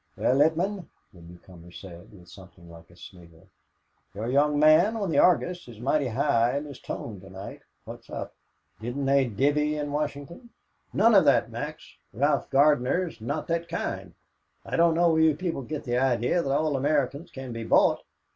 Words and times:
"Well, 0.17 0.35
Littman," 0.35 0.87
the 1.13 1.21
newcomer 1.21 1.69
said, 1.69 2.11
with 2.11 2.27
something 2.27 2.71
like 2.71 2.89
a 2.89 2.95
sneer, 2.95 3.43
"your 4.15 4.29
young 4.29 4.57
man 4.57 4.97
on 4.97 5.11
the 5.11 5.19
Argus 5.19 5.67
is 5.67 5.79
mighty 5.79 6.07
high 6.07 6.57
in 6.57 6.65
his 6.65 6.79
tone 6.79 7.19
to 7.21 7.29
night. 7.29 7.61
What's 7.85 8.09
up? 8.09 8.33
Didn't 8.81 9.05
they 9.05 9.25
divvy 9.27 9.77
in 9.77 9.91
Washington?" 9.91 10.49
"None 10.91 11.13
of 11.13 11.25
that, 11.25 11.51
Max. 11.51 11.97
Ralph 12.13 12.49
Gardner's 12.49 13.21
not 13.21 13.45
that 13.49 13.69
kind. 13.69 14.15
I 14.65 14.75
don't 14.75 14.95
know 14.95 15.11
where 15.11 15.21
you 15.21 15.35
people 15.35 15.61
get 15.61 15.83
the 15.83 15.99
idea 15.99 16.41
that 16.41 16.51
all 16.51 16.75
Americans 16.75 17.29
can 17.29 17.53
be 17.53 17.63
bought. 17.63 18.01